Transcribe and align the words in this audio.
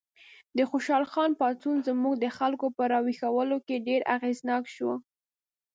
د 0.57 0.59
خوشحال 0.69 1.05
خان 1.11 1.31
پاڅون 1.39 1.75
زموږ 1.87 2.13
د 2.19 2.25
خلکو 2.37 2.65
په 2.77 2.83
راویښولو 2.91 3.57
کې 3.67 3.83
ډېر 3.87 4.01
اغېزناک 4.15 4.63
شو. 4.75 4.91